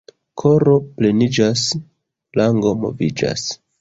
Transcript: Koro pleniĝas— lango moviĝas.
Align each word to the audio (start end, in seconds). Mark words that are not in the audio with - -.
Koro 0.41 0.73
pleniĝas— 1.01 1.65
lango 2.41 2.73
moviĝas. 2.87 3.45